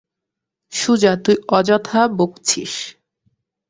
সুজা, 0.73 1.11
তুই 1.23 1.35
অযথা 1.49 2.01
বকছিস। 2.17 2.73